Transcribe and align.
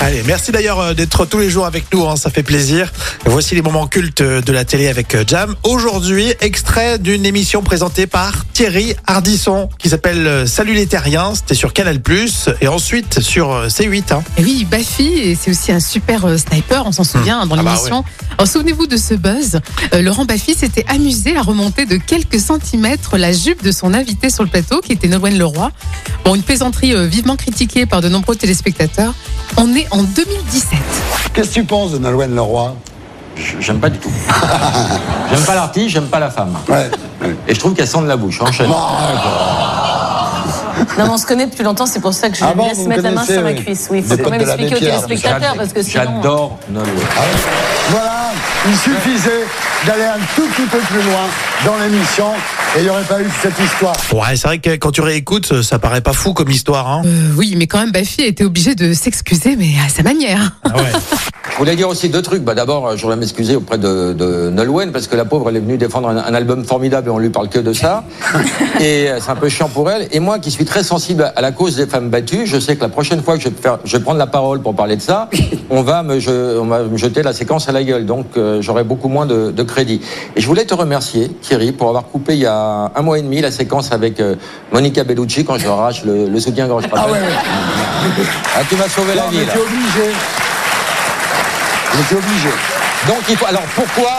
Allez, 0.00 0.22
merci 0.26 0.52
d'ailleurs 0.52 0.78
euh, 0.78 0.94
d'être 0.94 1.24
tous 1.26 1.38
les 1.40 1.50
jours 1.50 1.66
avec 1.66 1.92
nous, 1.92 2.06
hein, 2.06 2.14
ça 2.14 2.30
fait 2.30 2.44
plaisir. 2.44 2.92
Voici 3.24 3.56
les 3.56 3.62
moments 3.62 3.88
cultes 3.88 4.22
de 4.22 4.52
la 4.52 4.64
télé 4.64 4.86
avec 4.86 5.12
euh, 5.16 5.24
Jam. 5.26 5.56
Aujourd'hui, 5.64 6.32
extrait 6.40 7.00
d'une 7.00 7.26
émission 7.26 7.62
présentée 7.62 8.06
par 8.06 8.46
Thierry 8.52 8.94
Ardisson 9.08 9.68
qui 9.76 9.88
s'appelle 9.88 10.24
euh, 10.24 10.46
Salut 10.46 10.74
les 10.74 10.86
terriens, 10.86 11.34
c'était 11.34 11.56
sur 11.56 11.72
Canal+, 11.72 12.00
et 12.60 12.68
ensuite 12.68 13.18
sur 13.18 13.52
euh, 13.52 13.66
C8. 13.66 14.12
hein. 14.14 14.22
Et 14.36 14.44
oui, 14.44 14.64
Baffy, 14.70 15.18
et 15.18 15.34
c'est 15.34 15.50
aussi 15.50 15.72
un 15.72 15.80
super 15.80 16.24
euh, 16.26 16.36
sniper, 16.38 16.84
on 16.86 16.92
s'en 16.92 17.04
souvient, 17.04 17.44
dans 17.44 17.56
Ah 17.56 17.62
bah 17.64 17.72
l'émission. 17.72 18.04
Alors 18.38 18.46
souvenez-vous 18.46 18.86
de 18.86 18.96
ce 18.96 19.14
buzz. 19.14 19.58
Euh, 19.94 20.00
Laurent 20.00 20.24
Baffy 20.26 20.54
s'était 20.54 20.84
amusé 20.86 21.36
à 21.36 21.42
remonter 21.42 21.86
de 21.86 21.96
quelques 21.96 22.38
centimètres 22.38 23.18
la 23.18 23.32
jupe 23.32 23.64
de 23.64 23.72
son 23.72 23.92
invité 23.94 24.30
sur 24.30 24.44
le 24.44 24.48
plateau, 24.48 24.80
qui 24.80 24.92
était 24.92 25.08
Nolwenn 25.08 25.36
Leroy. 25.36 25.72
Bon, 26.24 26.36
une 26.36 26.42
plaisanterie 26.42 26.94
euh, 26.94 27.06
vivement 27.06 27.34
critiquée 27.34 27.84
par 27.84 28.00
de 28.00 28.08
nombreux 28.08 28.36
téléspectateurs. 28.36 29.12
On 29.56 29.74
est 29.74 29.87
en 29.90 30.02
2017. 30.02 30.78
Qu'est-ce 31.32 31.48
que 31.48 31.54
tu 31.54 31.64
penses 31.64 31.92
de 31.92 31.98
Nolwenn 31.98 32.34
Leroy? 32.34 32.74
J'aime 33.60 33.78
pas 33.78 33.88
du 33.88 33.98
tout. 33.98 34.10
j'aime 35.30 35.44
pas 35.44 35.54
l'artiste, 35.54 35.90
j'aime 35.90 36.08
pas 36.08 36.18
la 36.18 36.30
femme. 36.30 36.56
Ouais. 36.68 36.90
Et 37.46 37.54
je 37.54 37.60
trouve 37.60 37.74
qu'elle 37.74 37.86
sent 37.86 38.02
de 38.02 38.08
la 38.08 38.16
bouche. 38.16 38.40
Enchaîne. 38.40 38.68
Non, 40.98 41.04
mais 41.04 41.10
on 41.10 41.18
se 41.18 41.26
connaît 41.26 41.46
depuis 41.46 41.62
longtemps, 41.62 41.86
c'est 41.86 42.00
pour 42.00 42.14
ça 42.14 42.28
que 42.30 42.36
je 42.36 42.44
Ah 42.44 42.54
bon, 42.54 42.66
laisse 42.68 42.86
mettre 42.86 43.02
la 43.02 43.10
main 43.12 43.24
sur 43.24 43.42
ma 43.42 43.50
oui. 43.50 43.62
cuisse. 43.64 43.88
Oui, 43.90 43.98
il 43.98 44.04
faut 44.04 44.22
quand 44.22 44.30
même 44.30 44.40
expliquer 44.40 44.76
aux 44.76 44.78
téléspectateurs 44.78 45.54
parce 45.56 45.72
que 45.72 45.82
sinon. 45.82 46.04
J'adore 46.04 46.58
Nolwenn. 46.70 46.94
Voilà, 47.90 48.30
il 48.66 48.76
suffisait 48.76 49.46
d'aller 49.86 50.04
un 50.04 50.18
tout 50.34 50.46
petit 50.48 50.66
peu 50.66 50.78
plus 50.78 51.02
loin 51.02 51.26
dans 51.64 51.76
l'émission 51.78 52.26
et 52.76 52.80
il 52.80 52.84
n'y 52.84 52.90
aurait 52.90 53.02
pas 53.02 53.20
eu 53.20 53.26
cette 53.42 53.58
histoire. 53.58 53.96
Ouais, 54.12 54.36
c'est 54.36 54.46
vrai 54.46 54.58
que 54.58 54.70
quand 54.76 54.90
tu 54.92 55.00
réécoutes, 55.00 55.62
ça 55.62 55.78
paraît 55.78 56.00
pas 56.02 56.12
fou 56.12 56.32
comme 56.34 56.50
histoire. 56.50 56.88
Hein. 56.90 57.02
Euh, 57.06 57.30
oui, 57.36 57.54
mais 57.56 57.66
quand 57.66 57.78
même, 57.78 57.90
Baffy 57.92 58.22
a 58.22 58.26
été 58.26 58.44
obligé 58.44 58.74
de 58.74 58.92
s'excuser, 58.92 59.56
mais 59.56 59.70
à 59.84 59.88
sa 59.88 60.02
manière. 60.02 60.52
Ah 60.64 60.76
ouais. 60.76 60.92
Je 61.50 61.56
voulais 61.56 61.76
dire 61.76 61.88
aussi 61.88 62.08
deux 62.10 62.22
trucs. 62.22 62.42
Bah, 62.44 62.54
D'abord, 62.54 62.96
je 62.96 63.02
voudrais 63.02 63.16
m'excuser 63.16 63.56
auprès 63.56 63.78
de, 63.78 64.12
de 64.12 64.50
Nolwenn 64.50 64.92
parce 64.92 65.08
que 65.08 65.16
la 65.16 65.24
pauvre, 65.24 65.48
elle 65.48 65.56
est 65.56 65.60
venue 65.60 65.78
défendre 65.78 66.08
un, 66.08 66.16
un 66.18 66.34
album 66.34 66.64
formidable 66.64 67.08
et 67.08 67.10
on 67.10 67.18
lui 67.18 67.30
parle 67.30 67.48
que 67.48 67.58
de 67.58 67.72
ça. 67.72 68.04
et 68.80 69.08
euh, 69.10 69.18
c'est 69.20 69.30
un 69.30 69.36
peu 69.36 69.48
chiant 69.48 69.68
pour 69.68 69.90
elle. 69.90 70.08
Et 70.12 70.20
moi, 70.20 70.38
qui 70.38 70.50
suis 70.50 70.64
très 70.66 70.84
sensible 70.84 71.32
à 71.34 71.40
la 71.40 71.50
cause 71.52 71.76
des 71.76 71.86
femmes 71.86 72.10
battues, 72.10 72.46
je 72.46 72.60
sais 72.60 72.76
que 72.76 72.82
la 72.82 72.88
prochaine 72.90 73.22
fois 73.22 73.36
que 73.36 73.42
je 73.42 73.48
vais, 73.48 73.54
faire, 73.60 73.78
je 73.84 73.96
vais 73.96 74.02
prendre 74.02 74.18
la 74.18 74.26
parole 74.26 74.60
pour 74.60 74.76
parler 74.76 74.96
de 74.96 75.02
ça, 75.02 75.28
on 75.70 75.82
va 75.82 76.02
me, 76.02 76.20
je- 76.20 76.58
on 76.58 76.66
va 76.66 76.82
me 76.82 76.96
jeter 76.98 77.22
la 77.22 77.32
séquence 77.32 77.68
à 77.68 77.72
la 77.72 77.82
gueule. 77.82 78.04
Donc, 78.06 78.26
euh, 78.36 78.60
j'aurai 78.62 78.84
beaucoup 78.84 79.08
moins 79.08 79.26
de, 79.26 79.50
de 79.50 79.62
crédit. 79.62 80.00
Et 80.36 80.40
je 80.40 80.46
voulais 80.46 80.66
te 80.66 80.74
remercier, 80.74 81.30
Thierry, 81.48 81.72
pour 81.72 81.88
avoir 81.88 82.04
coupé 82.04 82.34
il 82.34 82.40
y 82.40 82.46
a 82.46 82.92
un 82.94 83.00
mois 83.02 83.18
et 83.18 83.22
demi 83.22 83.40
la 83.40 83.50
séquence 83.50 83.90
avec 83.90 84.20
euh, 84.20 84.34
Monica 84.70 85.02
Bellucci 85.02 85.46
quand 85.46 85.56
je 85.56 85.66
arrache 85.66 86.04
le, 86.04 86.28
le 86.28 86.40
soutien-gorge. 86.40 86.84
Ah 86.92 87.08
ouais, 87.10 87.18
Ah, 88.54 88.60
tu 88.68 88.76
m'as 88.76 88.86
sauvé 88.88 89.14
la 89.14 89.26
vie. 89.28 89.38
t'es 89.38 89.58
obligé. 89.58 90.12
J'étais 91.96 92.14
obligé. 92.16 92.48
Donc, 93.06 93.16
il 93.30 93.36
faut, 93.36 93.46
alors 93.46 93.62
pourquoi 93.74 94.10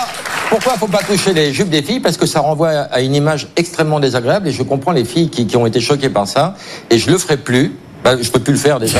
pourquoi 0.50 0.73
faut 0.73 0.88
pas 0.88 1.03
toucher 1.03 1.31
les 1.33 1.53
jupes 1.53 1.69
des 1.69 1.83
filles? 1.83 2.00
Parce 2.00 2.17
que 2.17 2.25
ça 2.25 2.39
renvoie 2.39 2.69
à 2.69 3.02
une 3.02 3.13
image 3.13 3.47
extrêmement 3.55 4.00
désagréable 4.00 4.47
et 4.47 4.52
je 4.52 4.63
comprends 4.63 4.91
les 4.94 5.05
filles 5.05 5.30
qui, 5.30 5.45
qui 5.45 5.55
ont 5.55 5.67
été 5.67 5.80
choquées 5.80 6.09
par 6.09 6.27
ça 6.27 6.55
et 6.89 6.97
je 6.97 7.11
le 7.11 7.19
ferai 7.19 7.38
plus. 7.38 7.75
Bah, 8.03 8.16
je 8.19 8.30
peux 8.31 8.39
plus 8.39 8.53
le 8.53 8.59
faire 8.59 8.80
déjà. 8.80 8.97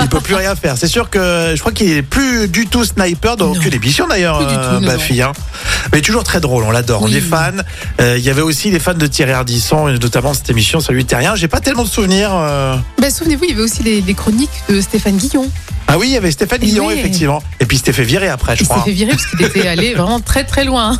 Il 0.00 0.08
peut 0.08 0.20
plus 0.20 0.34
rien 0.34 0.54
faire. 0.54 0.76
C'est 0.76 0.88
sûr 0.88 1.08
que 1.10 1.52
je 1.54 1.60
crois 1.60 1.72
qu'il 1.72 1.90
est 1.90 2.02
plus 2.02 2.48
du 2.48 2.66
tout 2.66 2.84
sniper 2.84 3.36
dans 3.36 3.50
aucune 3.52 3.72
émission 3.74 4.06
d'ailleurs, 4.06 4.40
euh, 4.40 4.80
non, 4.80 4.86
Baffy. 4.86 5.22
hein. 5.22 5.32
Mais 5.92 6.00
toujours 6.00 6.24
très 6.24 6.40
drôle, 6.40 6.64
on 6.64 6.70
l'adore, 6.70 7.02
on 7.02 7.08
est 7.08 7.20
fan. 7.20 7.62
Euh, 8.00 8.16
Il 8.18 8.24
y 8.24 8.30
avait 8.30 8.42
aussi 8.42 8.70
les 8.70 8.78
fans 8.78 8.94
de 8.94 9.06
Thierry 9.06 9.32
Ardisson, 9.32 9.88
et 9.88 9.98
notamment 9.98 10.34
cette 10.34 10.50
émission 10.50 10.80
Salut 10.80 11.04
Terrien. 11.04 11.34
J'ai 11.34 11.48
pas 11.48 11.60
tellement 11.60 11.84
de 11.84 11.88
souvenirs. 11.88 12.30
euh. 12.32 12.76
Ben, 13.02 13.10
Souvenez-vous, 13.10 13.42
il 13.44 13.50
y 13.50 13.52
avait 13.54 13.62
aussi 13.62 13.82
les, 13.82 14.00
les 14.00 14.14
chroniques 14.14 14.62
de 14.68 14.80
Stéphane 14.80 15.16
Guillon. 15.16 15.50
Ah 15.88 15.98
oui, 15.98 16.06
il 16.06 16.12
y 16.12 16.16
avait 16.16 16.30
Stéphane 16.30 16.60
Guillon, 16.60 16.86
oui. 16.86 16.94
effectivement. 16.94 17.42
Et 17.58 17.66
puis 17.66 17.76
il 17.76 17.78
s'était 17.80 17.92
fait 17.92 18.04
virer 18.04 18.28
après, 18.28 18.54
je 18.54 18.62
Il 18.62 18.64
s'est 18.64 18.72
crois. 18.72 18.84
fait 18.84 18.92
virer 18.92 19.10
parce 19.10 19.26
qu'il 19.26 19.42
était 19.42 19.66
allé 19.66 19.94
vraiment 19.94 20.20
très 20.20 20.44
très 20.44 20.64
loin. 20.64 20.96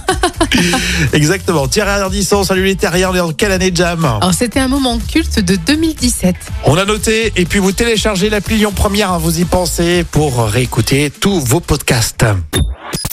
Exactement. 1.13 1.69
Thierry 1.69 1.91
Ardisson, 1.91 2.43
Salut 2.43 2.65
les 2.65 2.75
Terriens, 2.75 3.11
on 3.11 3.15
est 3.15 3.19
dans 3.19 3.33
quelle 3.33 3.53
année 3.53 3.71
Jam 3.73 4.05
Alors 4.05 4.35
c'était 4.35 4.59
un 4.59 4.67
moment 4.67 4.99
culte 4.99 5.39
de 5.39 5.55
2017. 5.55 6.35
On 6.65 6.77
a 6.77 6.85
noté, 6.85 7.33
et 7.37 7.45
puis 7.45 7.61
vous 7.61 7.71
téléchargez 7.71 8.31
l'appli 8.31 8.57
Lyon 8.57 8.73
Première, 8.75 9.13
hein, 9.13 9.19
vous 9.19 9.39
y 9.39 9.45
pensez, 9.45 10.05
pour 10.11 10.45
réécouter 10.45 11.09
tous 11.09 11.39
vos 11.39 11.61
podcasts. 11.61 12.27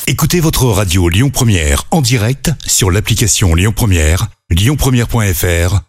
Écoutez 0.08 0.40
votre 0.40 0.66
radio 0.66 1.10
Lyon 1.10 1.30
Première 1.30 1.84
en 1.92 2.02
direct 2.02 2.52
sur 2.66 2.90
l'application 2.90 3.54
Lyon 3.54 3.72
Première, 3.72 4.30
lyonpremière.fr 4.50 5.89